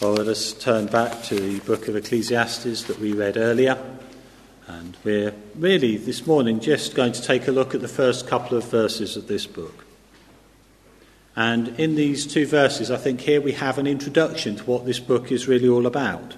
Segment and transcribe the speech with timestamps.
[0.00, 3.78] Well, let us turn back to the book of Ecclesiastes that we read earlier.
[4.66, 8.58] And we're really this morning just going to take a look at the first couple
[8.58, 9.84] of verses of this book.
[11.36, 14.98] And in these two verses, I think here we have an introduction to what this
[14.98, 16.34] book is really all about.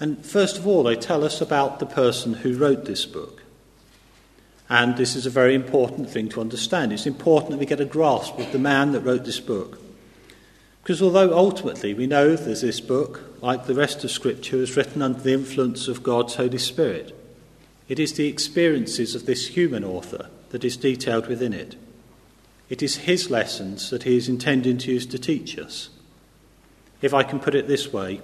[0.00, 3.42] And first of all, they tell us about the person who wrote this book.
[4.70, 6.94] And this is a very important thing to understand.
[6.94, 9.80] It's important that we get a grasp of the man that wrote this book.
[10.86, 15.02] Because although ultimately we know that this book, like the rest of Scripture, is written
[15.02, 17.12] under the influence of God's Holy Spirit,
[17.88, 21.74] it is the experiences of this human author that is detailed within it.
[22.68, 25.88] It is his lessons that he is intending to use to teach us.
[27.02, 28.20] If I can put it this way,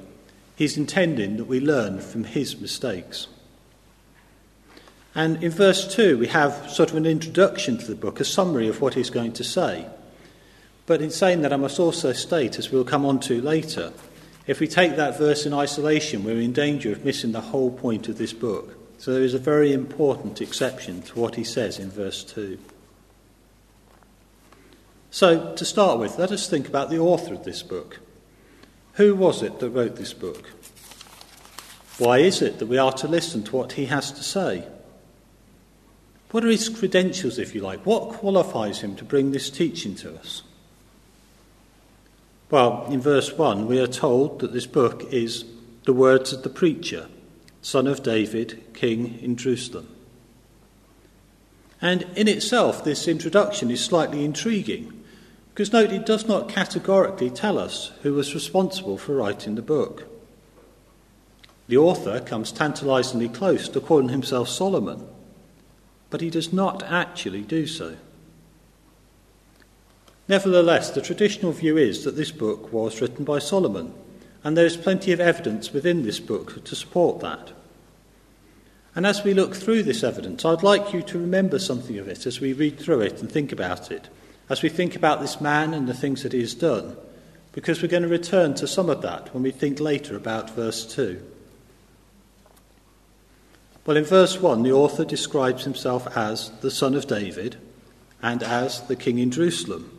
[0.54, 3.26] he's intending that we learn from his mistakes.
[5.16, 8.68] And in verse 2, we have sort of an introduction to the book, a summary
[8.68, 9.88] of what he's going to say.
[10.86, 13.92] But in saying that, I must also state, as we'll come on to later,
[14.46, 18.08] if we take that verse in isolation, we're in danger of missing the whole point
[18.08, 18.76] of this book.
[18.98, 22.58] So there is a very important exception to what he says in verse 2.
[25.10, 28.00] So, to start with, let us think about the author of this book.
[28.94, 30.50] Who was it that wrote this book?
[31.98, 34.66] Why is it that we are to listen to what he has to say?
[36.30, 37.84] What are his credentials, if you like?
[37.84, 40.42] What qualifies him to bring this teaching to us?
[42.52, 45.46] Well, in verse 1, we are told that this book is
[45.86, 47.08] the words of the preacher,
[47.62, 49.88] son of David, king in Jerusalem.
[51.80, 55.02] And in itself, this introduction is slightly intriguing,
[55.48, 60.06] because note it does not categorically tell us who was responsible for writing the book.
[61.68, 65.08] The author comes tantalizingly close to calling himself Solomon,
[66.10, 67.96] but he does not actually do so.
[70.32, 73.92] Nevertheless, the traditional view is that this book was written by Solomon,
[74.42, 77.52] and there is plenty of evidence within this book to support that.
[78.94, 82.24] And as we look through this evidence, I'd like you to remember something of it
[82.24, 84.08] as we read through it and think about it,
[84.48, 86.96] as we think about this man and the things that he has done,
[87.52, 90.86] because we're going to return to some of that when we think later about verse
[90.94, 91.22] 2.
[93.84, 97.56] Well, in verse 1, the author describes himself as the son of David
[98.22, 99.91] and as the king in Jerusalem.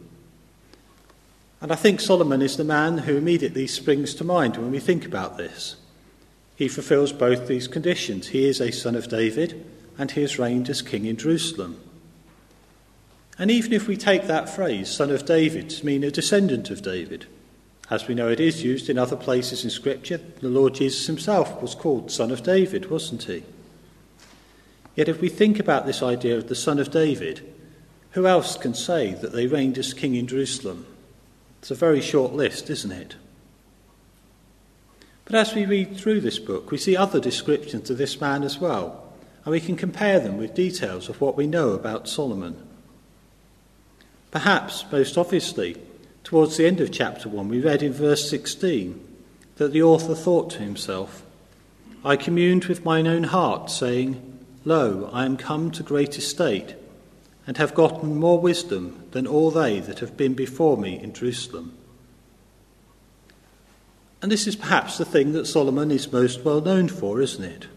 [1.64, 5.06] And I think Solomon is the man who immediately springs to mind when we think
[5.06, 5.78] about this.
[6.58, 8.28] He fulfills both these conditions.
[8.28, 9.66] He is a son of David,
[9.98, 11.80] and he has reigned as king in Jerusalem.
[13.40, 16.82] And even if we take that phrase, son of David, to mean a descendant of
[16.82, 17.28] David,
[17.90, 21.62] as we know it is used in other places in Scripture, the Lord Jesus himself
[21.62, 23.42] was called son of David, wasn't he?
[24.98, 27.54] Yet if we think about this idea of the son of David,
[28.12, 30.88] who else can say that they reigned as king in Jerusalem?
[31.64, 33.16] It's a very short list, isn't it?
[35.24, 38.60] But as we read through this book, we see other descriptions of this man as
[38.60, 39.14] well,
[39.46, 42.62] and we can compare them with details of what we know about Solomon.
[44.30, 45.78] Perhaps, most obviously,
[46.26, 49.00] towards the end of chapter 1, we read in verse 16
[49.56, 51.24] that the author thought to himself,
[52.04, 56.76] I communed with mine own heart, saying, Lo, I am come to great estate
[57.46, 61.78] and have gotten more wisdom than all they that have been before me in Jerusalem.
[64.22, 67.68] And this is perhaps the thing that Solomon is most well known for, isn't it?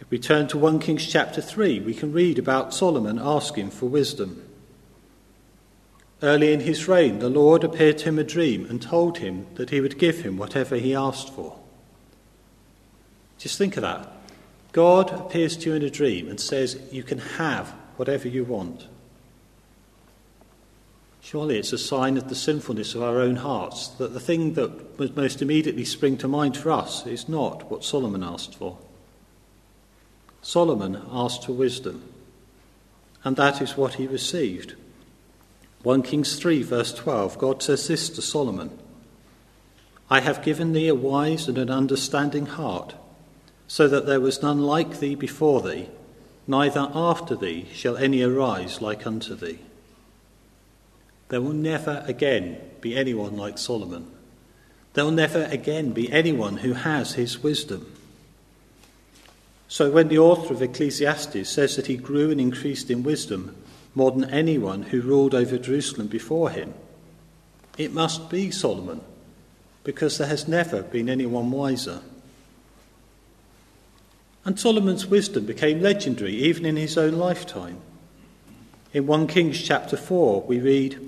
[0.00, 3.86] If we turn to 1 Kings chapter 3, we can read about Solomon asking for
[3.86, 4.42] wisdom.
[6.22, 9.70] Early in his reign, the Lord appeared to him a dream and told him that
[9.70, 11.58] he would give him whatever he asked for.
[13.36, 14.10] Just think of that.
[14.72, 18.86] God appears to you in a dream and says, You can have whatever you want.
[21.20, 24.98] Surely it's a sign of the sinfulness of our own hearts that the thing that
[24.98, 28.78] would most immediately spring to mind for us is not what Solomon asked for.
[30.40, 32.02] Solomon asked for wisdom,
[33.24, 34.74] and that is what he received.
[35.82, 38.78] 1 Kings 3, verse 12, God says this to Solomon
[40.08, 42.94] I have given thee a wise and an understanding heart,
[43.66, 45.88] so that there was none like thee before thee
[46.48, 49.58] neither after thee shall any arise like unto thee.
[51.28, 54.10] There will never again be anyone like Solomon.
[54.94, 57.92] There will never again be anyone who has his wisdom.
[59.68, 63.54] So when the author of Ecclesiastes says that he grew and increased in wisdom
[63.94, 66.72] more than anyone who ruled over Jerusalem before him,
[67.76, 69.02] it must be Solomon,
[69.84, 72.00] because there has never been anyone wiser.
[74.48, 77.82] And Solomon's wisdom became legendary even in his own lifetime.
[78.94, 80.98] In 1 Kings chapter 4, we read,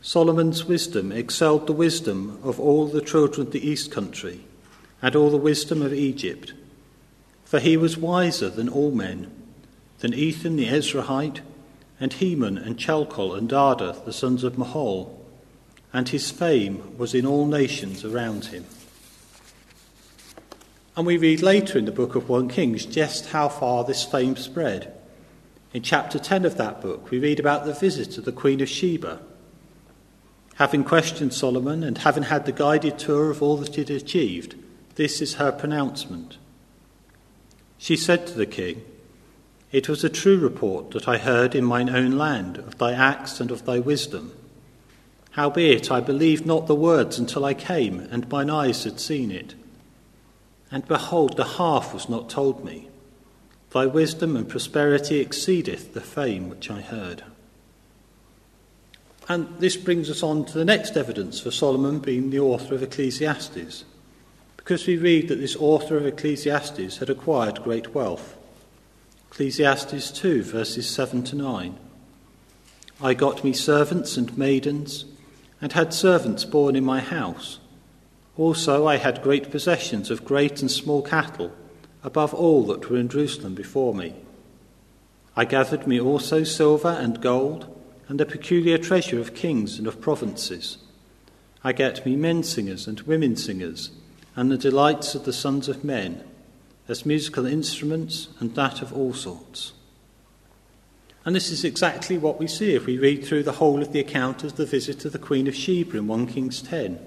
[0.00, 4.40] Solomon's wisdom excelled the wisdom of all the children of the east country
[5.02, 6.54] and all the wisdom of Egypt.
[7.44, 9.30] For he was wiser than all men,
[9.98, 11.40] than Ethan the Ezrahite,
[12.00, 15.22] and Heman and Chalcol and Darda, the sons of Mahol,
[15.92, 18.64] and his fame was in all nations around him.
[21.00, 24.36] And we read later in the book of 1 Kings just how far this fame
[24.36, 24.92] spread.
[25.72, 28.68] In chapter 10 of that book, we read about the visit of the Queen of
[28.68, 29.18] Sheba
[30.56, 34.56] Having questioned Solomon and having had the guided tour of all that he had achieved,
[34.96, 36.36] this is her pronouncement.
[37.78, 38.84] She said to the king,
[39.72, 43.40] It was a true report that I heard in mine own land of thy acts
[43.40, 44.34] and of thy wisdom.
[45.30, 49.54] Howbeit I believed not the words until I came, and mine eyes had seen it.
[50.70, 52.88] And behold, the half was not told me.
[53.70, 57.22] Thy wisdom and prosperity exceedeth the fame which I heard.
[59.28, 62.82] And this brings us on to the next evidence for Solomon being the author of
[62.82, 63.84] Ecclesiastes,
[64.56, 68.36] because we read that this author of Ecclesiastes had acquired great wealth.
[69.30, 71.78] Ecclesiastes 2, verses 7 to 9.
[73.00, 75.04] I got me servants and maidens,
[75.60, 77.59] and had servants born in my house.
[78.36, 81.52] Also, I had great possessions of great and small cattle,
[82.02, 84.14] above all that were in Jerusalem before me.
[85.36, 87.76] I gathered me also silver and gold
[88.08, 90.78] and a peculiar treasure of kings and of provinces.
[91.62, 93.90] I get me men singers and women singers,
[94.34, 96.24] and the delights of the sons of men,
[96.88, 99.72] as musical instruments and that of all sorts.
[101.24, 104.00] And this is exactly what we see if we read through the whole of the
[104.00, 106.98] account of the visit of the Queen of Sheba in 1 Kings 10.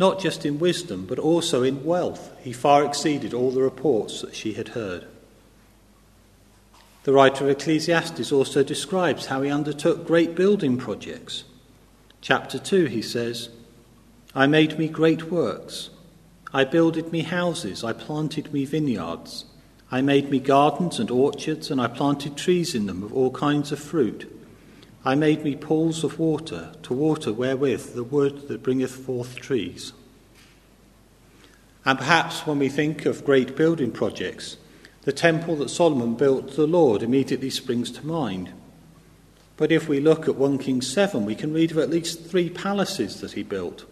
[0.00, 4.34] Not just in wisdom, but also in wealth, he far exceeded all the reports that
[4.34, 5.06] she had heard.
[7.02, 11.44] The writer of Ecclesiastes also describes how he undertook great building projects.
[12.22, 13.50] Chapter 2, he says,
[14.34, 15.90] I made me great works.
[16.50, 19.44] I builded me houses, I planted me vineyards.
[19.92, 23.70] I made me gardens and orchards, and I planted trees in them of all kinds
[23.70, 24.34] of fruit.
[25.04, 29.94] I made me pools of water, to water wherewith the wood that bringeth forth trees.
[31.86, 34.58] And perhaps when we think of great building projects,
[35.02, 38.52] the temple that Solomon built to the Lord immediately springs to mind.
[39.56, 42.50] But if we look at 1 Kings 7, we can read of at least three
[42.50, 43.86] palaces that he built.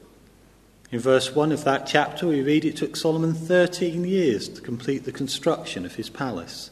[0.91, 5.05] In verse 1 of that chapter, we read it took Solomon 13 years to complete
[5.05, 6.71] the construction of his palace.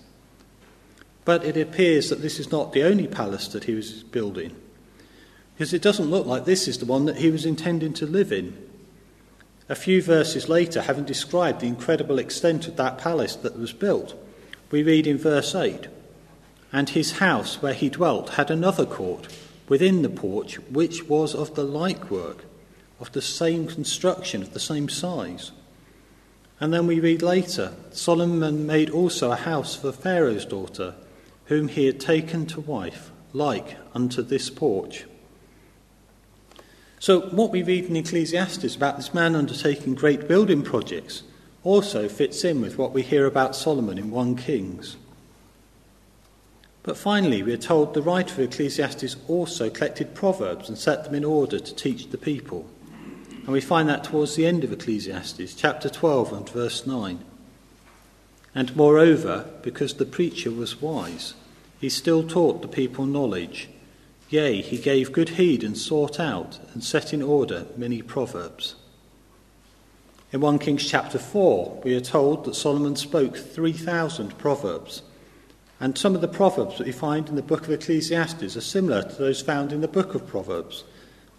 [1.26, 4.55] But it appears that this is not the only palace that he was building,
[5.55, 8.32] because it doesn't look like this is the one that he was intending to live
[8.32, 8.56] in.
[9.69, 14.14] A few verses later, having described the incredible extent of that palace that was built,
[14.70, 15.88] we read in verse 8
[16.73, 19.26] And his house where he dwelt had another court
[19.69, 22.44] within the porch, which was of the like work,
[23.00, 25.50] of the same construction, of the same size.
[26.61, 30.94] And then we read later Solomon made also a house for Pharaoh's daughter,
[31.46, 35.04] whom he had taken to wife, like unto this porch.
[36.98, 41.22] So, what we read in Ecclesiastes about this man undertaking great building projects
[41.62, 44.96] also fits in with what we hear about Solomon in 1 Kings.
[46.82, 51.16] But finally, we are told the writer of Ecclesiastes also collected proverbs and set them
[51.16, 52.64] in order to teach the people.
[53.31, 57.24] And we find that towards the end of Ecclesiastes, chapter 12 and verse 9.
[58.56, 61.34] And moreover, because the preacher was wise,
[61.79, 63.69] he still taught the people knowledge.
[64.31, 68.75] Yea, he gave good heed and sought out and set in order many proverbs.
[70.32, 75.03] In 1 Kings chapter 4, we are told that Solomon spoke 3,000 proverbs.
[75.79, 79.03] And some of the proverbs that we find in the book of Ecclesiastes are similar
[79.03, 80.84] to those found in the book of Proverbs,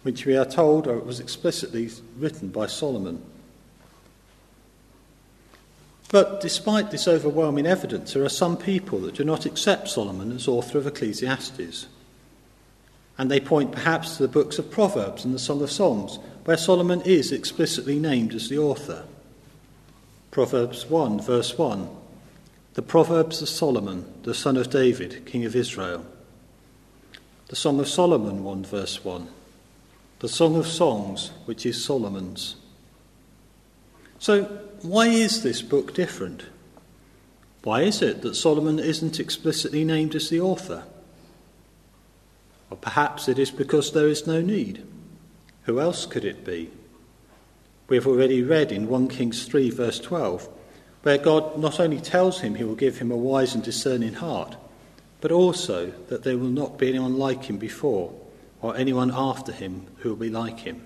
[0.04, 3.24] which we are told was explicitly written by Solomon.
[6.10, 10.48] But despite this overwhelming evidence, there are some people that do not accept Solomon as
[10.48, 11.86] author of Ecclesiastes.
[13.18, 16.56] And they point perhaps to the books of Proverbs and the Song of Songs, where
[16.56, 19.04] Solomon is explicitly named as the author.
[20.30, 21.88] Proverbs 1, verse 1
[22.74, 26.06] The Proverbs of Solomon, the son of David, king of Israel.
[27.48, 29.28] The Song of Solomon 1, verse 1
[30.20, 32.56] The Song of Songs, which is Solomon's.
[34.18, 34.44] So,
[34.82, 36.44] why is this book different?
[37.62, 40.84] Why is it that Solomon isn't explicitly named as the author?
[42.70, 44.84] Or perhaps it is because there is no need.
[45.64, 46.70] Who else could it be?
[47.88, 50.48] We have already read in 1 Kings 3, verse 12,
[51.02, 54.56] where God not only tells him he will give him a wise and discerning heart,
[55.20, 58.12] but also that there will not be anyone like him before,
[58.60, 60.84] or anyone after him who will be like him.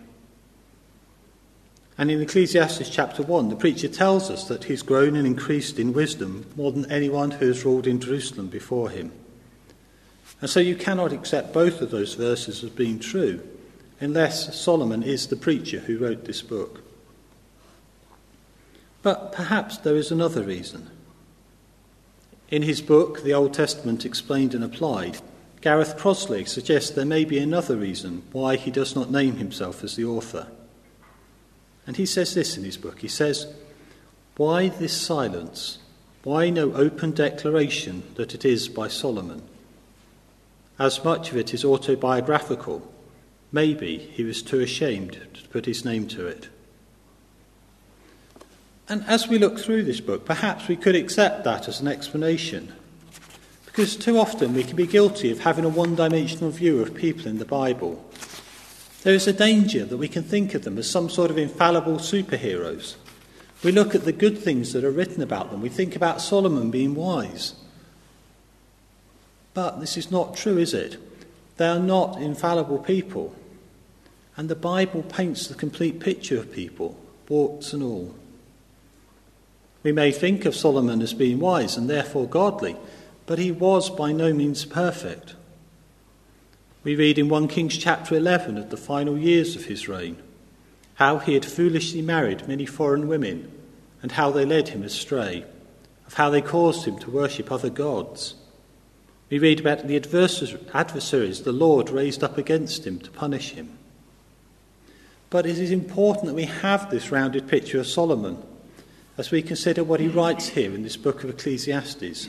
[1.98, 5.92] And in Ecclesiastes chapter 1, the preacher tells us that he's grown and increased in
[5.92, 9.12] wisdom more than anyone who has ruled in Jerusalem before him.
[10.40, 13.42] And so you cannot accept both of those verses as being true
[14.00, 16.82] unless Solomon is the preacher who wrote this book.
[19.02, 20.90] But perhaps there is another reason.
[22.50, 25.18] In his book, The Old Testament Explained and Applied,
[25.60, 29.94] Gareth Crossley suggests there may be another reason why he does not name himself as
[29.94, 30.48] the author.
[31.86, 33.00] And he says this in his book.
[33.00, 33.52] He says,
[34.36, 35.78] Why this silence?
[36.22, 39.42] Why no open declaration that it is by Solomon?
[40.78, 42.92] As much of it is autobiographical,
[43.50, 46.48] maybe he was too ashamed to put his name to it.
[48.88, 52.72] And as we look through this book, perhaps we could accept that as an explanation.
[53.64, 57.26] Because too often we can be guilty of having a one dimensional view of people
[57.26, 58.04] in the Bible.
[59.02, 61.96] There is a danger that we can think of them as some sort of infallible
[61.96, 62.94] superheroes.
[63.64, 65.60] We look at the good things that are written about them.
[65.60, 67.54] We think about Solomon being wise.
[69.54, 70.98] But this is not true, is it?
[71.56, 73.34] They are not infallible people.
[74.36, 76.96] And the Bible paints the complete picture of people,
[77.28, 78.14] warts and all.
[79.82, 82.76] We may think of Solomon as being wise and therefore godly,
[83.26, 85.34] but he was by no means perfect.
[86.84, 90.16] We read in 1 Kings chapter 11 of the final years of his reign
[90.94, 93.50] how he had foolishly married many foreign women
[94.02, 95.44] and how they led him astray,
[96.06, 98.34] of how they caused him to worship other gods.
[99.30, 103.78] We read about the adversaries the Lord raised up against him to punish him.
[105.30, 108.42] But it is important that we have this rounded picture of Solomon
[109.16, 112.28] as we consider what he writes here in this book of Ecclesiastes.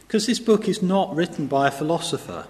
[0.00, 2.46] Because this book is not written by a philosopher.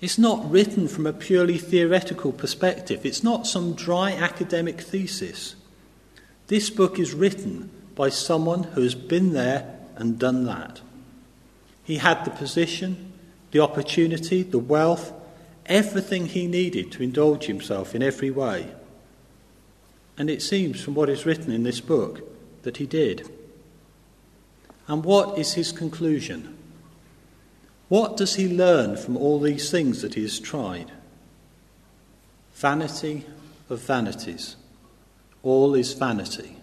[0.00, 3.04] It's not written from a purely theoretical perspective.
[3.04, 5.56] It's not some dry academic thesis.
[6.46, 10.80] This book is written by someone who has been there and done that.
[11.82, 13.12] He had the position,
[13.50, 15.12] the opportunity, the wealth,
[15.66, 18.68] everything he needed to indulge himself in every way.
[20.16, 22.22] And it seems from what is written in this book
[22.62, 23.28] that he did.
[24.86, 26.57] And what is his conclusion?
[27.88, 30.92] What does he learn from all these things that he has tried?
[32.54, 33.24] Vanity
[33.70, 34.56] of vanities.
[35.42, 36.56] All is vanity.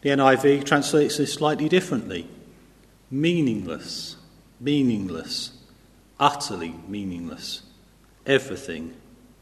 [0.00, 2.28] The NIV translates this slightly differently
[3.10, 4.16] meaningless,
[4.58, 5.52] meaningless,
[6.18, 7.62] utterly meaningless.
[8.26, 8.94] Everything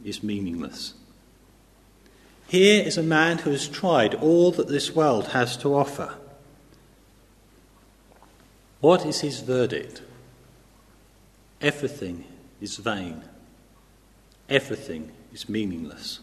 [0.04, 0.94] is meaningless.
[2.48, 6.14] Here is a man who has tried all that this world has to offer.
[8.80, 10.02] What is his verdict?
[11.60, 12.24] Everything
[12.60, 13.22] is vain.
[14.48, 16.20] Everything is meaningless.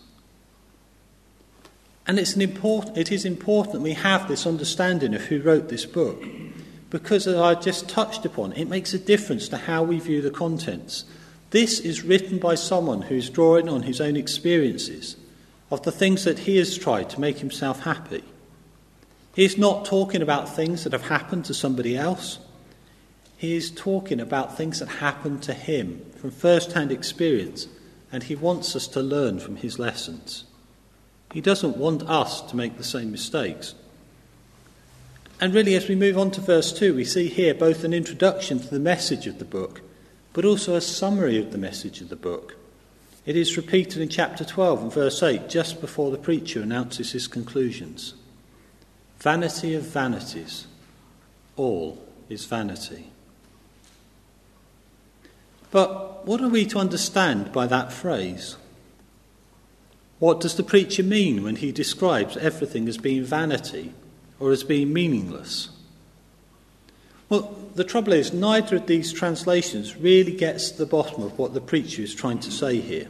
[2.08, 5.86] And it's an important, it is important we have this understanding of who wrote this
[5.86, 6.24] book,
[6.90, 10.32] because as I just touched upon, it makes a difference to how we view the
[10.32, 11.04] contents.
[11.52, 15.18] This is written by someone who's drawing on his own experiences
[15.70, 18.24] of the things that he has tried to make himself happy.
[19.36, 22.40] He's not talking about things that have happened to somebody else.
[23.38, 27.68] He is talking about things that happened to him from first hand experience,
[28.12, 30.46] and he wants us to learn from his lessons.
[31.32, 33.76] He doesn't want us to make the same mistakes.
[35.40, 38.60] And really, as we move on to verse 2, we see here both an introduction
[38.60, 39.82] to the message of the book,
[40.34, 42.56] but also a summary of the message of the book.
[43.28, 47.28] It is repeated in chapter 12 and verse 8, just before the preacher announces his
[47.28, 48.16] conclusions.
[49.20, 50.66] Vanity of vanities,
[51.56, 53.12] all is vanity.
[55.72, 58.58] But what are we to understand by that phrase?
[60.20, 63.94] What does the preacher mean when he describes everything as being vanity
[64.40, 65.70] or as being meaningless?
[67.30, 71.54] Well, the trouble is, neither of these translations really gets to the bottom of what
[71.54, 73.10] the preacher is trying to say here.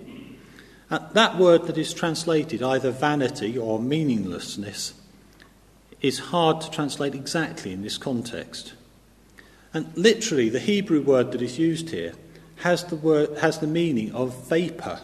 [0.90, 4.94] And that word that is translated either vanity or meaninglessness
[6.02, 8.74] is hard to translate exactly in this context.
[9.74, 12.14] And literally, the Hebrew word that is used here
[12.58, 15.00] has the, word, has the meaning of vapour.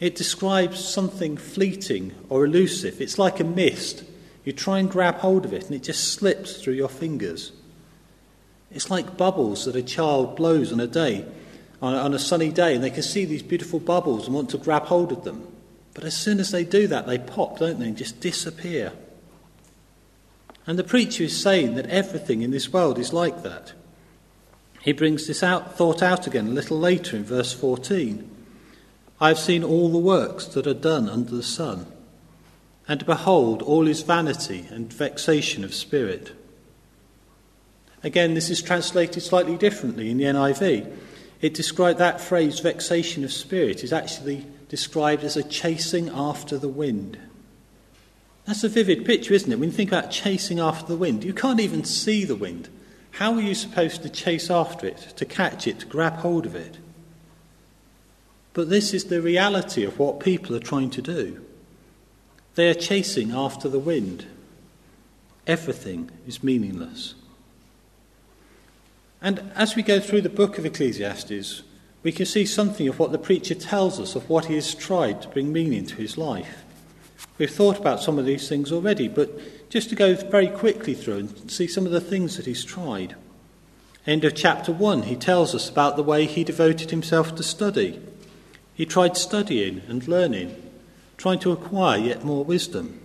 [0.00, 3.00] It describes something fleeting or elusive.
[3.00, 4.04] It's like a mist.
[4.44, 7.52] You try and grab hold of it and it just slips through your fingers.
[8.70, 11.24] It's like bubbles that a child blows on a day,
[11.80, 14.50] on a, on a sunny day, and they can see these beautiful bubbles and want
[14.50, 15.46] to grab hold of them.
[15.94, 18.92] But as soon as they do that, they pop, don't they, and just disappear.
[20.66, 23.72] And the preacher is saying that everything in this world is like that.
[24.84, 28.30] He brings this out, thought out again a little later in verse 14.
[29.18, 31.86] I have seen all the works that are done under the sun,
[32.86, 36.32] and behold, all is vanity and vexation of spirit.
[38.02, 40.94] Again, this is translated slightly differently in the NIV.
[41.40, 46.68] It described that phrase, vexation of spirit, is actually described as a chasing after the
[46.68, 47.16] wind.
[48.44, 49.58] That's a vivid picture, isn't it?
[49.58, 52.68] When you think about chasing after the wind, you can't even see the wind.
[53.14, 56.56] How are you supposed to chase after it, to catch it, to grab hold of
[56.56, 56.78] it?
[58.54, 61.44] But this is the reality of what people are trying to do.
[62.56, 64.26] They are chasing after the wind.
[65.46, 67.14] Everything is meaningless.
[69.22, 71.62] And as we go through the book of Ecclesiastes,
[72.02, 75.22] we can see something of what the preacher tells us of what he has tried
[75.22, 76.64] to bring meaning to his life.
[77.38, 81.18] We've thought about some of these things already, but just to go very quickly through
[81.18, 83.16] and see some of the things that he's tried.
[84.06, 88.00] End of chapter 1, he tells us about the way he devoted himself to study.
[88.74, 90.54] He tried studying and learning,
[91.16, 93.00] trying to acquire yet more wisdom.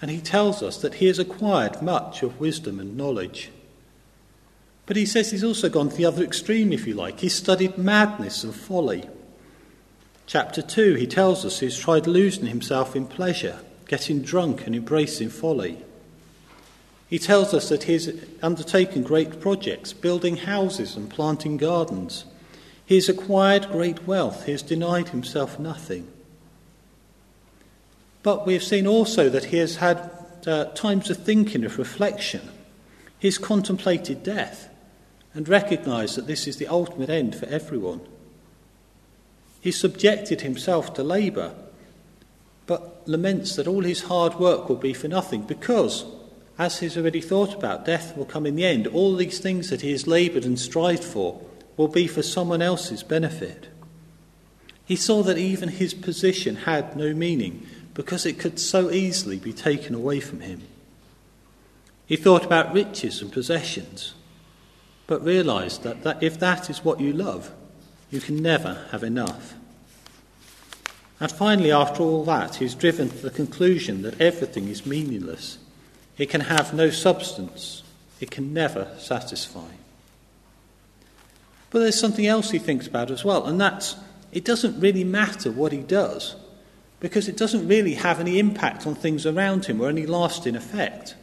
[0.00, 3.50] And he tells us that he has acquired much of wisdom and knowledge.
[4.86, 7.18] But he says he's also gone to the other extreme, if you like.
[7.18, 9.10] He's studied madness and folly.
[10.28, 13.58] Chapter 2, he tells us he's tried losing himself in pleasure,
[13.90, 15.76] getting drunk and embracing folly.
[17.08, 18.08] He tells us that he has
[18.40, 22.24] undertaken great projects, building houses and planting gardens.
[22.86, 24.46] He has acquired great wealth.
[24.46, 26.06] He has denied himself nothing.
[28.22, 30.08] But we have seen also that he has had
[30.46, 32.48] uh, times of thinking, of reflection.
[33.18, 34.68] He has contemplated death
[35.34, 38.02] and recognized that this is the ultimate end for everyone.
[39.60, 41.69] He subjected himself to labour, but
[43.06, 46.04] laments that all his hard work will be for nothing because,
[46.58, 48.86] as he's already thought about, death will come in the end.
[48.86, 51.40] All these things that he has laboured and strived for
[51.76, 53.68] will be for someone else's benefit.
[54.84, 59.52] He saw that even his position had no meaning because it could so easily be
[59.52, 60.62] taken away from him.
[62.06, 64.14] He thought about riches and possessions,
[65.06, 67.52] but realised that, that if that is what you love,
[68.10, 69.54] you can never have enough.
[71.20, 75.58] And finally, after all that, he is driven to the conclusion that everything is meaningless.
[76.16, 77.82] It can have no substance.
[78.20, 79.68] It can never satisfy.
[81.70, 83.96] But there's something else he thinks about as well, and that's
[84.32, 86.36] it doesn't really matter what he does,
[87.00, 91.14] because it doesn't really have any impact on things around him or any lasting effect.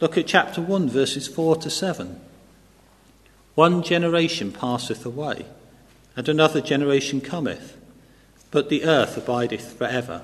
[0.00, 2.20] Look at chapter 1, verses 4 to 7.
[3.54, 5.46] One generation passeth away
[6.16, 7.76] and another generation cometh,
[8.52, 10.22] but the earth abideth for ever.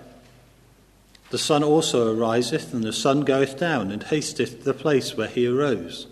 [1.30, 5.28] The sun also ariseth, and the sun goeth down, and hasteth to the place where
[5.28, 6.06] he arose.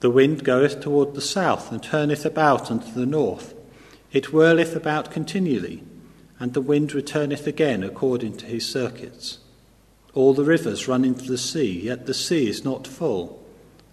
[0.00, 3.52] The wind goeth toward the south, and turneth about unto the north.
[4.12, 5.82] It whirleth about continually,
[6.38, 9.38] and the wind returneth again according to his circuits.
[10.14, 13.44] All the rivers run into the sea, yet the sea is not full.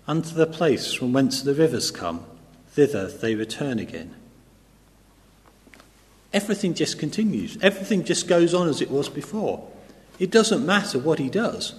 [0.07, 2.23] Unto the place from whence the rivers come,
[2.69, 4.13] thither they return again
[6.35, 7.57] everything just continues.
[7.61, 9.65] Everything just goes on as it was before.
[10.19, 11.73] It doesn't matter what he does.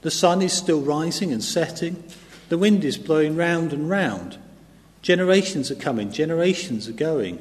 [0.00, 2.02] The sun is still rising and setting.
[2.48, 4.38] The wind is blowing round and round.
[5.02, 7.40] Generations are coming, generations are going.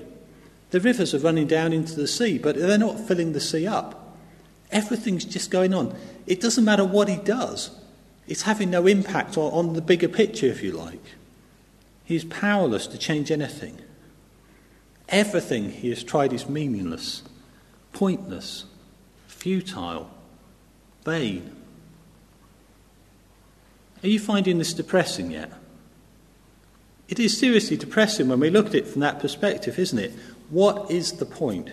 [0.71, 4.17] The rivers are running down into the sea, but they're not filling the sea up.
[4.69, 5.95] Everything's just going on.
[6.27, 7.71] It doesn't matter what he does,
[8.27, 11.03] it's having no impact on, on the bigger picture, if you like.
[12.03, 13.80] He's powerless to change anything.
[15.10, 17.24] Everything he has tried is meaningless,
[17.93, 18.65] pointless,
[19.28, 20.10] futile,
[21.06, 21.56] vain.
[24.04, 25.52] Are you finding this depressing yet?
[27.08, 30.13] It is seriously depressing when we look at it from that perspective, isn't it?
[30.50, 31.72] What is the point?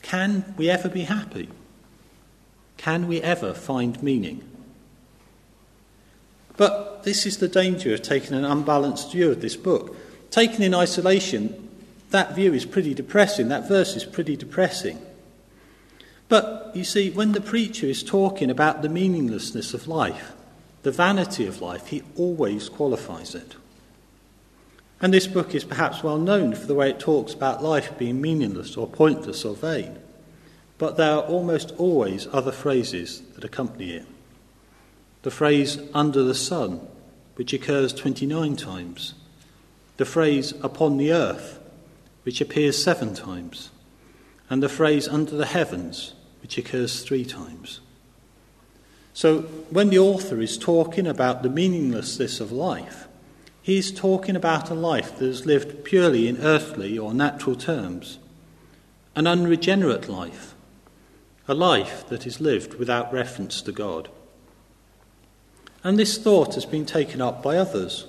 [0.00, 1.48] Can we ever be happy?
[2.76, 4.48] Can we ever find meaning?
[6.56, 9.96] But this is the danger of taking an unbalanced view of this book.
[10.30, 11.68] Taken in isolation,
[12.12, 13.48] that view is pretty depressing.
[13.48, 15.04] That verse is pretty depressing.
[16.28, 20.32] But you see, when the preacher is talking about the meaninglessness of life,
[20.82, 23.54] the vanity of life, he always qualifies it.
[25.00, 28.20] And this book is perhaps well known for the way it talks about life being
[28.20, 29.98] meaningless or pointless or vain.
[30.78, 34.06] But there are almost always other phrases that accompany it.
[35.22, 36.80] The phrase under the sun,
[37.34, 39.14] which occurs 29 times.
[39.96, 41.58] The phrase upon the earth,
[42.22, 43.70] which appears seven times,
[44.48, 47.80] and the phrase under the heavens, which occurs three times.
[49.14, 53.08] So, when the author is talking about the meaninglessness of life,
[53.60, 58.18] He is talking about a life that is lived purely in earthly or natural terms,
[59.14, 60.54] an unregenerate life,
[61.46, 64.08] a life that is lived without reference to God.
[65.84, 68.06] And this thought has been taken up by others.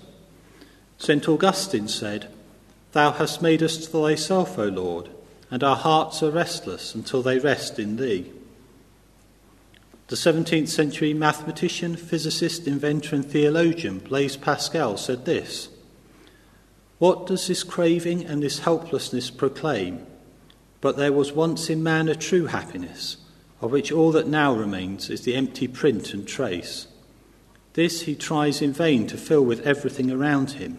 [0.97, 1.27] St.
[1.27, 2.32] Augustine said,
[2.93, 5.09] Thou hast made us to thyself, O Lord,
[5.49, 8.31] and our hearts are restless until they rest in thee.
[10.07, 15.69] The 17th century mathematician, physicist, inventor, and theologian Blaise Pascal said this
[16.99, 20.05] What does this craving and this helplessness proclaim?
[20.79, 23.17] But there was once in man a true happiness,
[23.59, 26.87] of which all that now remains is the empty print and trace.
[27.73, 30.77] This he tries in vain to fill with everything around him,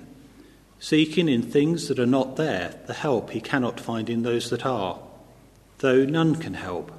[0.84, 4.66] seeking in things that are not there the help he cannot find in those that
[4.66, 4.98] are,
[5.78, 6.92] though none can help,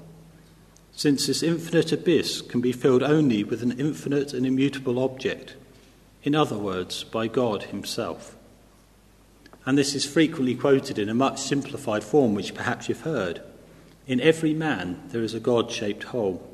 [0.91, 5.56] since this infinite abyss can be filled only with an infinite and immutable object,
[6.24, 8.36] in other words, by God Himself.
[9.67, 13.39] And this is frequently quoted in a much simplified form, which perhaps you've heard.
[14.08, 16.52] In every man there is a God shaped hole.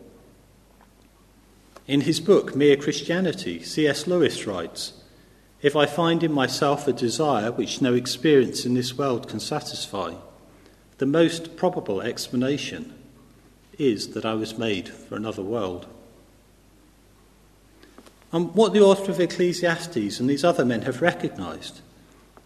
[1.88, 4.06] In his book, Mere Christianity, C.S.
[4.06, 5.01] Lewis writes
[5.62, 10.15] If I find in myself a desire which no experience in this world can satisfy,
[10.97, 12.93] the most probable explanation
[13.78, 15.88] is that I was made for another world.
[18.32, 21.82] And what the author of Ecclesiastes and these other men have recognized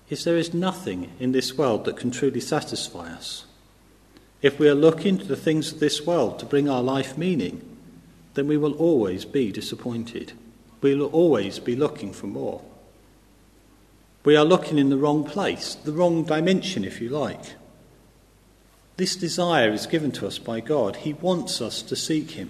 [0.09, 3.45] is there is nothing in this world that can truly satisfy us.
[4.41, 7.77] If we are looking to the things of this world to bring our life meaning,
[8.33, 10.33] then we will always be disappointed.
[10.81, 12.61] We will always be looking for more.
[14.25, 17.53] We are looking in the wrong place, the wrong dimension, if you like.
[18.97, 20.97] This desire is given to us by God.
[20.97, 22.49] He wants us to seek Him.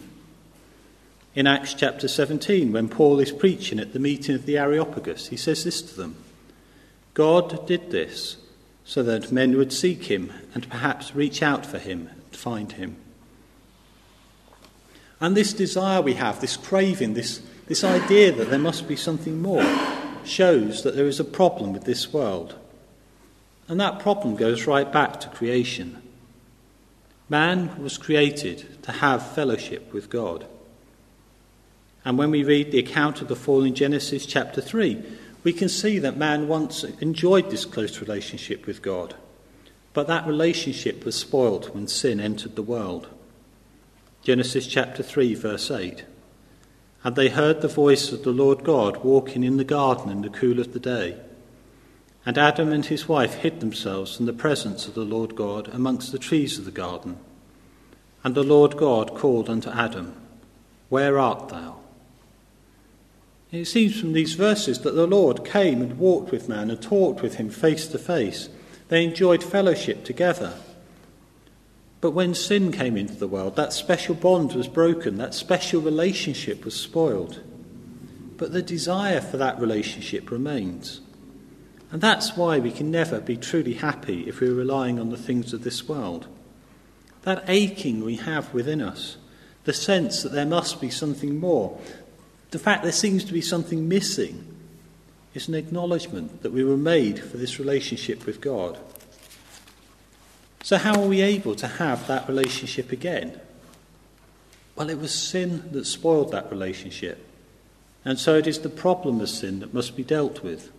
[1.35, 5.35] In Acts chapter 17, when Paul is preaching at the meeting of the Areopagus, he
[5.35, 6.15] says this to them
[7.13, 8.37] God did this
[8.85, 12.95] so that men would seek Him and perhaps reach out for Him and find Him.
[15.19, 19.41] And this desire we have, this craving, this, this idea that there must be something
[19.41, 19.63] more,
[20.27, 22.55] shows that there is a problem with this world.
[23.67, 26.01] And that problem goes right back to creation.
[27.29, 30.45] Man was created to have fellowship with God.
[32.03, 35.03] And when we read the account of the fall in Genesis chapter 3,
[35.43, 39.15] we can see that man once enjoyed this close relationship with God.
[39.93, 43.07] But that relationship was spoilt when sin entered the world.
[44.21, 46.03] Genesis chapter 3, verse 8.
[47.05, 50.29] And they heard the voice of the Lord God walking in the garden in the
[50.29, 51.15] cool of the day.
[52.25, 56.11] And Adam and his wife hid themselves from the presence of the Lord God amongst
[56.11, 57.17] the trees of the garden.
[58.23, 60.15] And the Lord God called unto Adam,
[60.89, 61.75] Where art thou?
[63.51, 67.21] It seems from these verses that the Lord came and walked with man and talked
[67.21, 68.49] with him face to face.
[68.87, 70.55] They enjoyed fellowship together.
[72.05, 76.63] But when sin came into the world, that special bond was broken, that special relationship
[76.63, 77.41] was spoiled.
[78.37, 81.01] But the desire for that relationship remains.
[81.89, 85.51] And that's why we can never be truly happy if we're relying on the things
[85.51, 86.27] of this world.
[87.23, 89.17] That aching we have within us,
[89.63, 91.75] the sense that there must be something more,
[92.51, 94.45] the fact there seems to be something missing,
[95.33, 98.77] is an acknowledgement that we were made for this relationship with God.
[100.65, 103.39] So, how are we able to have that relationship again?
[104.75, 107.23] Well, it was sin that spoiled that relationship.
[108.03, 110.71] And so it is the problem of sin that must be dealt with.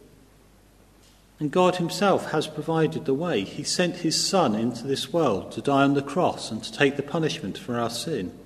[1.38, 3.44] And God Himself has provided the way.
[3.44, 6.96] He sent His Son into this world to die on the cross and to take
[6.96, 8.36] the punishment for our sin.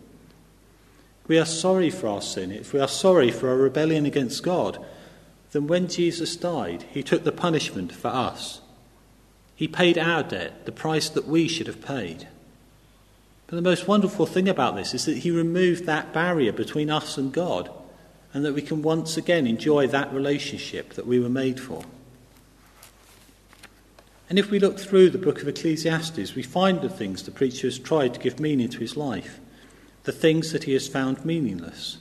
[1.26, 2.53] We are sorry for our sin.
[2.53, 4.85] If we are sorry for our rebellion against God,
[5.53, 8.61] then when Jesus died, He took the punishment for us.
[9.61, 12.27] He paid our debt, the price that we should have paid.
[13.46, 17.18] But the most wonderful thing about this is that He removed that barrier between us
[17.18, 17.70] and God,
[18.33, 21.85] and that we can once again enjoy that relationship that we were made for.
[24.31, 27.66] And if we look through the book of Ecclesiastes, we find the things the preacher
[27.66, 29.40] has tried to give meaning to his life,
[30.05, 31.99] the things that he has found meaningless.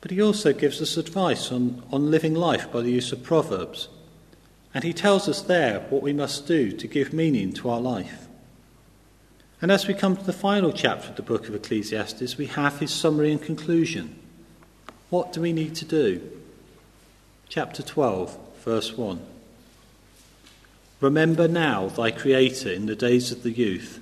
[0.00, 3.88] But he also gives us advice on, on living life by the use of proverbs.
[4.74, 8.26] And he tells us there what we must do to give meaning to our life.
[9.60, 12.80] And as we come to the final chapter of the book of Ecclesiastes, we have
[12.80, 14.18] his summary and conclusion.
[15.10, 16.20] What do we need to do?
[17.48, 19.20] Chapter 12, verse 1.
[21.00, 24.00] Remember now thy Creator in the days of the youth,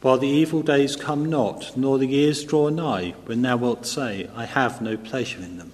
[0.00, 4.28] while the evil days come not, nor the years draw nigh, when thou wilt say,
[4.36, 5.72] I have no pleasure in them.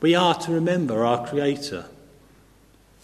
[0.00, 1.86] We are to remember our Creator.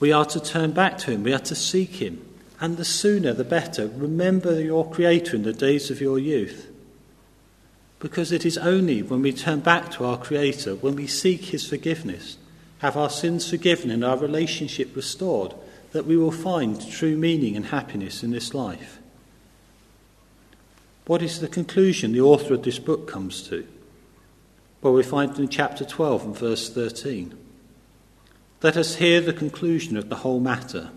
[0.03, 1.23] We are to turn back to Him.
[1.23, 2.27] We are to seek Him.
[2.61, 3.87] And the sooner the better.
[3.87, 6.69] Remember your Creator in the days of your youth.
[8.01, 11.69] Because it is only when we turn back to our Creator, when we seek His
[11.69, 12.37] forgiveness,
[12.81, 15.55] have our sins forgiven and our relationship restored,
[15.93, 18.99] that we will find true meaning and happiness in this life.
[21.07, 23.65] What is the conclusion the author of this book comes to?
[24.81, 27.39] Well, we find in chapter 12 and verse 13.
[28.63, 30.91] Let us hear the conclusion of the whole matter.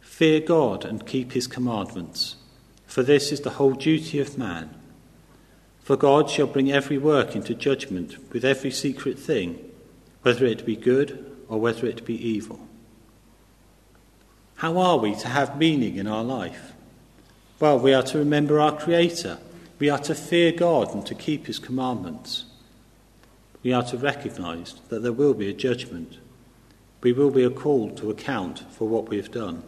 [0.00, 2.36] Fear God and keep his commandments,
[2.86, 4.70] for this is the whole duty of man.
[5.82, 9.58] For God shall bring every work into judgment with every secret thing,
[10.22, 12.60] whether it be good or whether it be evil.
[14.56, 16.72] How are we to have meaning in our life?
[17.60, 19.38] Well, we are to remember our Creator.
[19.78, 22.44] We are to fear God and to keep His commandments
[23.64, 26.18] we are to recognize that there will be a judgment.
[27.04, 29.62] We will be called to account for what we have done.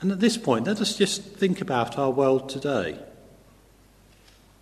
[0.00, 3.00] And at this point, let us just think about our world today.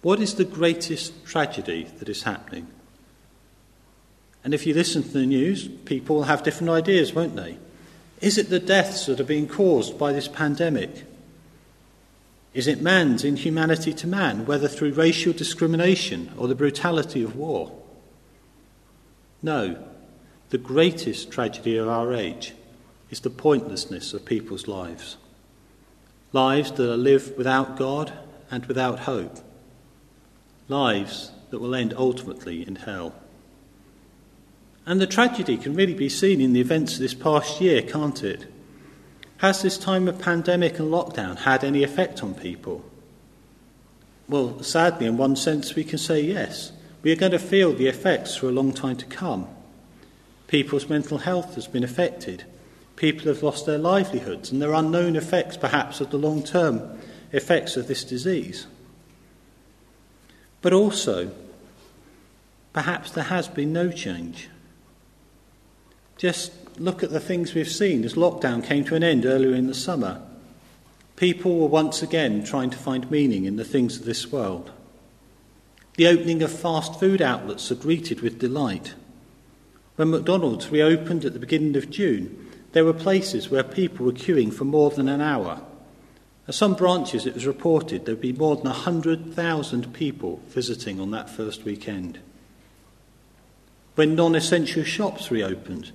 [0.01, 2.69] What is the greatest tragedy that is happening?
[4.43, 7.59] And if you listen to the news, people will have different ideas, won't they?
[8.23, 11.05] Is it the deaths that are being caused by this pandemic?
[12.55, 17.80] Is it man's inhumanity to man, whether through racial discrimination or the brutality of war?
[19.43, 19.83] No,
[20.51, 22.55] the greatest tragedy of our age
[23.11, 25.17] is the pointlessness of people's lives.
[26.33, 28.13] Lives that are lived without God
[28.51, 29.39] and without hope.
[30.69, 33.15] Lives that will end ultimately in hell.
[34.87, 38.23] And the tragedy can really be seen in the events of this past year, can't
[38.23, 38.47] it?
[39.39, 42.85] Has this time of pandemic and lockdown had any effect on people?
[44.29, 46.73] Well, sadly, in one sense, we can say yes.
[47.03, 49.49] We are going to feel the effects for a long time to come.
[50.49, 52.45] People's mental health has been affected.
[52.97, 56.99] People have lost their livelihoods, and there are unknown effects, perhaps, of the long term
[57.33, 58.67] effects of this disease.
[60.61, 61.31] But also,
[62.73, 64.51] perhaps there has been no change.
[66.19, 69.69] Just look at the things we've seen as lockdown came to an end earlier in
[69.69, 70.21] the summer.
[71.17, 74.71] People were once again trying to find meaning in the things of this world.
[76.01, 78.95] The opening of fast food outlets are greeted with delight.
[79.97, 84.51] When McDonald's reopened at the beginning of June, there were places where people were queuing
[84.51, 85.61] for more than an hour.
[86.49, 91.11] At some branches, it was reported there would be more than 100,000 people visiting on
[91.11, 92.19] that first weekend.
[93.95, 95.93] When non essential shops reopened,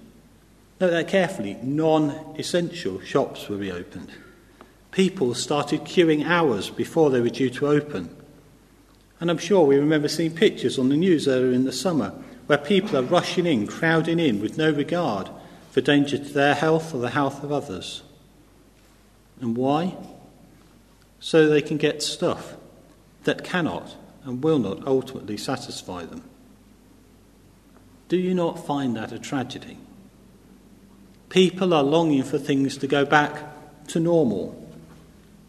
[0.80, 4.12] Note that carefully non essential shops were reopened.
[4.92, 8.16] People started queuing hours before they were due to open.
[9.20, 12.14] And I'm sure we remember seeing pictures on the news earlier in the summer
[12.48, 15.30] where people are rushing in, crowding in with no regard
[15.72, 18.04] for danger to their health or the health of others.
[19.42, 19.96] And why?
[21.20, 22.56] So they can get stuff
[23.24, 26.24] that cannot and will not ultimately satisfy them.
[28.08, 29.78] Do you not find that a tragedy?
[31.30, 34.65] People are longing for things to go back to normal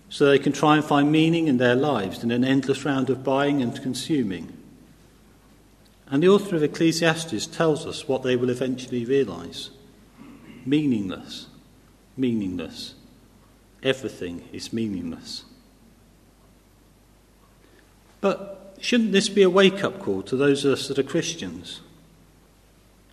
[0.08, 3.24] so they can try and find meaning in their lives in an endless round of
[3.24, 4.52] buying and consuming.
[6.08, 9.70] And the author of Ecclesiastes tells us what they will eventually realize
[10.64, 11.46] meaningless,
[12.16, 12.94] meaningless.
[13.82, 15.44] Everything is meaningless.
[18.20, 21.80] But shouldn't this be a wake up call to those of us that are Christians?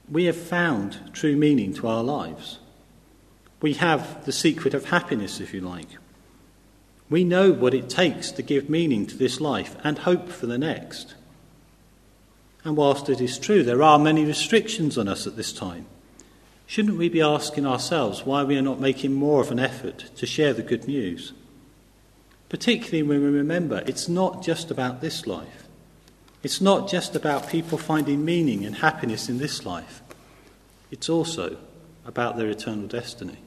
[0.10, 2.60] we have found true meaning to our lives.
[3.62, 5.88] We have the secret of happiness, if you like.
[7.10, 10.58] We know what it takes to give meaning to this life and hope for the
[10.58, 11.16] next.
[12.64, 15.86] And whilst it is true there are many restrictions on us at this time,
[16.66, 20.26] shouldn't we be asking ourselves why we are not making more of an effort to
[20.26, 21.34] share the good news?
[22.50, 25.64] Particularly when we remember it's not just about this life.
[26.42, 30.02] It's not just about people finding meaning and happiness in this life.
[30.92, 31.58] It's also
[32.06, 33.38] about their eternal destiny.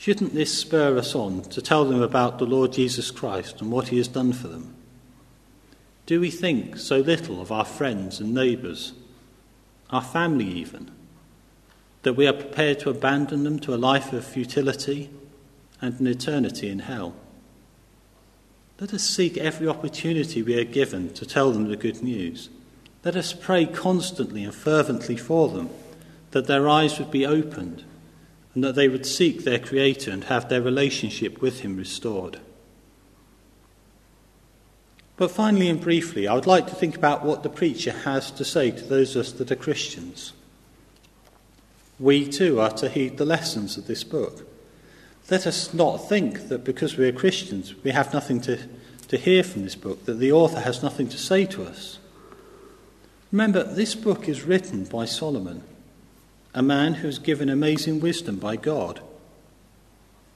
[0.00, 3.88] Shouldn't this spur us on to tell them about the Lord Jesus Christ and what
[3.88, 4.74] he has done for them?
[6.06, 8.94] Do we think so little of our friends and neighbours,
[9.90, 10.90] our family even,
[12.00, 15.10] that we are prepared to abandon them to a life of futility
[15.82, 17.14] and an eternity in hell?
[18.80, 22.48] Let us seek every opportunity we are given to tell them the good news
[23.02, 25.70] let us pray constantly and fervently for them
[26.32, 27.84] that their eyes would be opened
[28.54, 32.40] and that they would seek their Creator and have their relationship with Him restored.
[35.16, 38.44] But finally and briefly, I would like to think about what the preacher has to
[38.44, 40.32] say to those of us that are Christians.
[41.98, 44.48] We too are to heed the lessons of this book.
[45.30, 48.58] Let us not think that because we are Christians, we have nothing to,
[49.08, 51.98] to hear from this book, that the author has nothing to say to us.
[53.30, 55.62] Remember, this book is written by Solomon,
[56.54, 59.00] a man who is given amazing wisdom by God.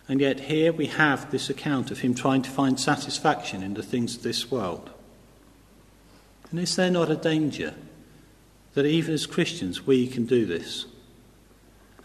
[0.07, 3.83] And yet, here we have this account of him trying to find satisfaction in the
[3.83, 4.90] things of this world.
[6.50, 7.74] And is there not a danger
[8.74, 10.87] that even as Christians we can do this?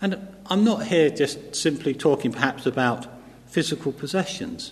[0.02, 3.06] And I'm not here just simply talking perhaps about
[3.48, 4.72] physical possessions.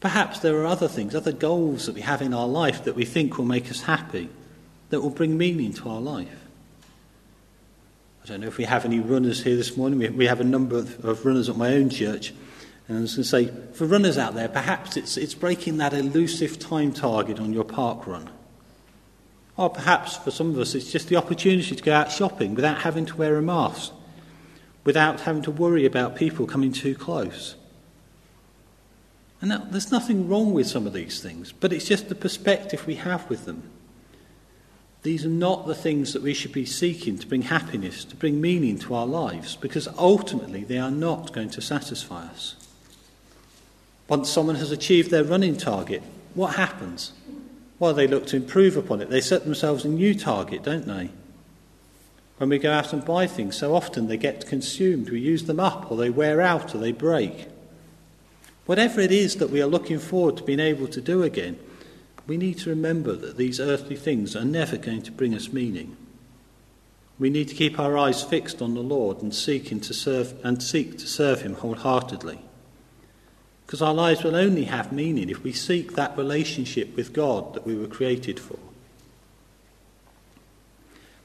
[0.00, 3.04] Perhaps there are other things, other goals that we have in our life that we
[3.04, 4.28] think will make us happy,
[4.90, 6.39] that will bring meaning to our life.
[8.30, 10.16] I don't know if we have any runners here this morning.
[10.16, 12.32] We have a number of, of runners at my own church.
[12.86, 15.92] And I was going to say, for runners out there, perhaps it's, it's breaking that
[15.92, 18.30] elusive time target on your park run.
[19.56, 22.82] Or perhaps for some of us, it's just the opportunity to go out shopping without
[22.82, 23.92] having to wear a mask,
[24.84, 27.56] without having to worry about people coming too close.
[29.40, 32.86] And that, there's nothing wrong with some of these things, but it's just the perspective
[32.86, 33.68] we have with them.
[35.02, 38.40] These are not the things that we should be seeking to bring happiness, to bring
[38.40, 42.54] meaning to our lives, because ultimately they are not going to satisfy us.
[44.08, 46.02] Once someone has achieved their running target,
[46.34, 47.12] what happens?
[47.78, 49.08] Well, they look to improve upon it.
[49.08, 51.10] They set themselves a new target, don't they?
[52.36, 55.08] When we go out and buy things, so often they get consumed.
[55.08, 57.46] We use them up, or they wear out, or they break.
[58.66, 61.58] Whatever it is that we are looking forward to being able to do again,
[62.30, 65.96] we need to remember that these earthly things are never going to bring us meaning.
[67.18, 70.62] We need to keep our eyes fixed on the Lord and seeking to serve and
[70.62, 72.38] seek to serve him wholeheartedly.
[73.66, 77.66] Because our lives will only have meaning if we seek that relationship with God that
[77.66, 78.60] we were created for.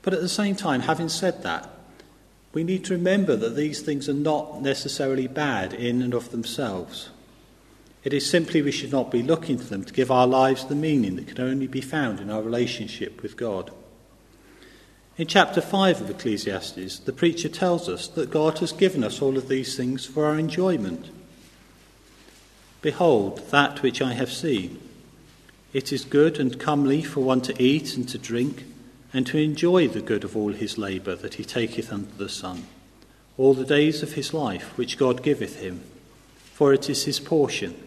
[0.01, 1.69] But at the same time, having said that,
[2.51, 7.11] we need to remember that these things are not necessarily bad in and of themselves.
[8.05, 10.75] It is simply we should not be looking to them to give our lives the
[10.75, 13.71] meaning that can only be found in our relationship with God.
[15.17, 19.37] In chapter 5 of Ecclesiastes, the preacher tells us that God has given us all
[19.37, 21.09] of these things for our enjoyment.
[22.83, 24.79] Behold, that which I have seen.
[25.73, 28.65] It is good and comely for one to eat and to drink,
[29.13, 32.67] and to enjoy the good of all his labour that he taketh under the sun,
[33.35, 35.81] all the days of his life which God giveth him,
[36.53, 37.81] for it is his portion.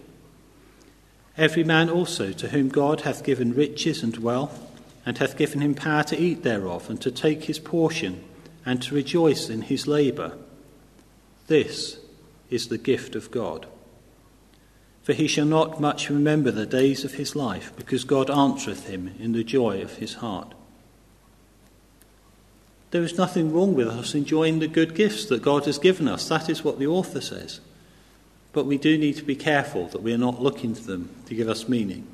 [1.38, 4.61] Every man also to whom God hath given riches and wealth,
[5.07, 8.22] and hath given him power to eat thereof, and to take his portion,
[8.66, 10.37] and to rejoice in his labour.
[11.46, 11.98] This
[12.51, 13.66] is the gift of God
[15.09, 19.14] for he shall not much remember the days of his life, because God answereth him
[19.18, 20.53] in the joy of his heart.
[22.90, 26.29] There is nothing wrong with us enjoying the good gifts that God has given us.
[26.29, 27.61] That is what the author says.
[28.59, 31.35] But we do need to be careful that we are not looking to them to
[31.37, 32.05] give us meaning.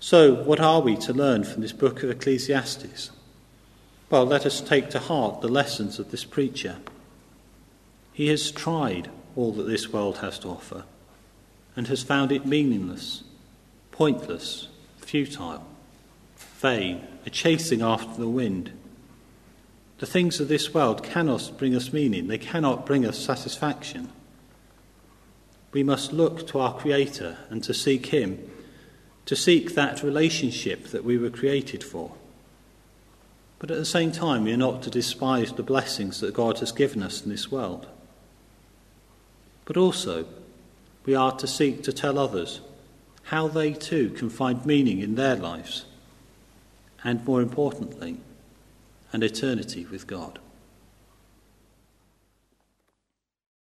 [0.00, 3.10] So, what are we to learn from this book of Ecclesiastes?
[4.08, 6.78] Well, let us take to heart the lessons of this preacher.
[8.14, 10.84] He has tried all that this world has to offer
[11.76, 13.24] and has found it meaningless,
[13.90, 15.66] pointless, futile,
[16.38, 18.72] vain, a chasing after the wind.
[19.98, 24.10] The things of this world cannot bring us meaning, they cannot bring us satisfaction.
[25.72, 28.50] We must look to our Creator and to seek Him,
[29.26, 32.12] to seek that relationship that we were created for.
[33.58, 36.70] But at the same time, we are not to despise the blessings that God has
[36.70, 37.86] given us in this world.
[39.64, 40.26] But also,
[41.06, 42.60] we are to seek to tell others
[43.24, 45.86] how they too can find meaning in their lives,
[47.02, 48.18] and more importantly,
[49.14, 50.40] an eternity with God.